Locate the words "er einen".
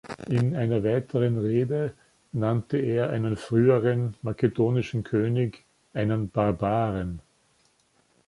2.79-3.37